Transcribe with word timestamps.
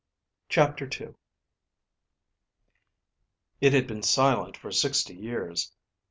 CHAPTER 0.49 0.89
II 0.99 1.13
It 3.61 3.71
had 3.73 3.85
been 3.85 4.01
silent 4.01 4.57
for 4.57 4.71
sixty 4.71 5.13
years. 5.15 5.75